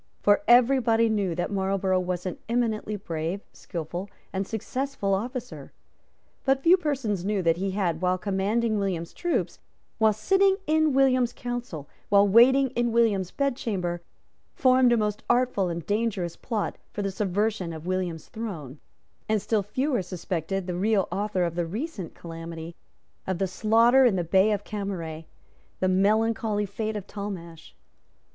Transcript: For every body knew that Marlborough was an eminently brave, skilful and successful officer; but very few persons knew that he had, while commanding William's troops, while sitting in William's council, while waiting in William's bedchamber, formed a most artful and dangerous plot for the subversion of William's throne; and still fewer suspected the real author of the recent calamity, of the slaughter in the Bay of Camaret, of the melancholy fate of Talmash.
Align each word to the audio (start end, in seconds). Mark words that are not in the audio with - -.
For 0.23 0.41
every 0.47 0.79
body 0.79 1.09
knew 1.09 1.35
that 1.35 1.51
Marlborough 1.51 1.99
was 1.99 2.25
an 2.25 2.39
eminently 2.49 2.95
brave, 2.95 3.41
skilful 3.53 4.09
and 4.33 4.47
successful 4.47 5.13
officer; 5.13 5.73
but 6.43 6.57
very 6.57 6.63
few 6.63 6.77
persons 6.77 7.23
knew 7.23 7.43
that 7.43 7.57
he 7.57 7.69
had, 7.69 8.01
while 8.01 8.17
commanding 8.17 8.79
William's 8.79 9.13
troops, 9.13 9.59
while 9.99 10.11
sitting 10.11 10.57
in 10.65 10.93
William's 10.93 11.33
council, 11.33 11.87
while 12.09 12.27
waiting 12.27 12.71
in 12.71 12.91
William's 12.91 13.29
bedchamber, 13.29 14.01
formed 14.55 14.91
a 14.91 14.97
most 14.97 15.21
artful 15.29 15.69
and 15.69 15.85
dangerous 15.85 16.35
plot 16.35 16.79
for 16.91 17.03
the 17.03 17.11
subversion 17.11 17.71
of 17.71 17.85
William's 17.85 18.27
throne; 18.27 18.79
and 19.29 19.39
still 19.39 19.61
fewer 19.61 20.01
suspected 20.01 20.65
the 20.65 20.73
real 20.73 21.07
author 21.11 21.43
of 21.43 21.53
the 21.53 21.67
recent 21.67 22.15
calamity, 22.15 22.75
of 23.27 23.37
the 23.37 23.45
slaughter 23.45 24.03
in 24.03 24.15
the 24.15 24.23
Bay 24.23 24.51
of 24.51 24.63
Camaret, 24.63 25.19
of 25.19 25.25
the 25.79 25.87
melancholy 25.87 26.65
fate 26.65 26.95
of 26.95 27.05
Talmash. 27.05 27.75